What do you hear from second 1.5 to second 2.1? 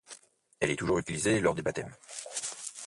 des baptêmes.